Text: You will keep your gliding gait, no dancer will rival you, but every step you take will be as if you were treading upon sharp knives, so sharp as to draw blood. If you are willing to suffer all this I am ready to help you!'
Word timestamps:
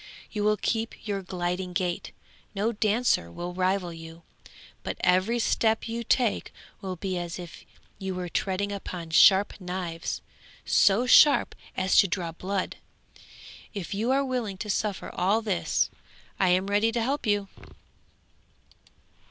You 0.31 0.43
will 0.43 0.57
keep 0.57 1.07
your 1.07 1.21
gliding 1.21 1.73
gait, 1.73 2.11
no 2.55 2.71
dancer 2.71 3.31
will 3.31 3.53
rival 3.53 3.93
you, 3.93 4.23
but 4.81 4.97
every 5.01 5.37
step 5.37 5.87
you 5.87 6.03
take 6.03 6.51
will 6.81 6.95
be 6.95 7.19
as 7.19 7.37
if 7.37 7.63
you 7.99 8.15
were 8.15 8.27
treading 8.27 8.71
upon 8.71 9.11
sharp 9.11 9.53
knives, 9.61 10.23
so 10.65 11.05
sharp 11.05 11.53
as 11.77 11.95
to 11.97 12.07
draw 12.07 12.31
blood. 12.31 12.77
If 13.75 13.93
you 13.93 14.09
are 14.09 14.25
willing 14.25 14.57
to 14.57 14.71
suffer 14.71 15.11
all 15.13 15.43
this 15.43 15.91
I 16.39 16.49
am 16.49 16.65
ready 16.65 16.91
to 16.93 17.01
help 17.03 17.27
you!' 17.27 17.47